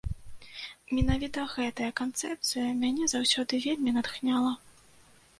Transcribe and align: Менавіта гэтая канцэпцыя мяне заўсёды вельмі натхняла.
Менавіта 0.99 1.41
гэтая 1.55 1.89
канцэпцыя 1.99 2.69
мяне 2.85 3.09
заўсёды 3.13 3.59
вельмі 3.67 3.93
натхняла. 3.99 4.55